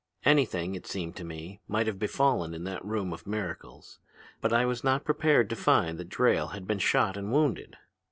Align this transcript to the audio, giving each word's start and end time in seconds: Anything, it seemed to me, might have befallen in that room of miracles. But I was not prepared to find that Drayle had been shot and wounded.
Anything, 0.25 0.73
it 0.73 0.87
seemed 0.87 1.15
to 1.17 1.23
me, 1.23 1.59
might 1.67 1.85
have 1.85 1.99
befallen 1.99 2.55
in 2.55 2.63
that 2.63 2.83
room 2.83 3.13
of 3.13 3.27
miracles. 3.27 3.99
But 4.41 4.51
I 4.51 4.65
was 4.65 4.83
not 4.83 5.05
prepared 5.05 5.47
to 5.51 5.55
find 5.55 5.99
that 5.99 6.09
Drayle 6.09 6.53
had 6.53 6.65
been 6.65 6.79
shot 6.79 7.15
and 7.17 7.31
wounded. 7.31 7.77